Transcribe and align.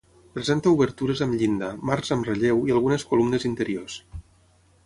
Presenta 0.35 0.71
obertures 0.77 1.21
amb 1.25 1.37
llinda, 1.41 1.69
marcs 1.91 2.13
amb 2.17 2.27
relleu 2.31 2.65
i 2.71 2.75
algunes 2.79 3.07
columnes 3.13 3.49
interiors. 3.51 4.03